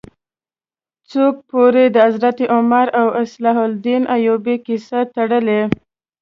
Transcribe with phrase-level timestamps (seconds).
[1.11, 5.61] څوک ورپورې د حضرت عمر او صلاح الدین ایوبي کیسه تړي.